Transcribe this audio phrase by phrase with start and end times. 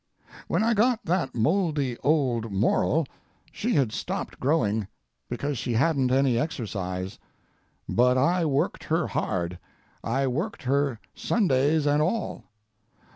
[0.47, 3.05] When I got that mouldy old moral,
[3.51, 4.87] she had stopped growing,
[5.29, 7.19] because she hadn't any exercise;
[7.87, 9.59] but I worked her hard,
[10.03, 12.45] I worked her Sundays and all.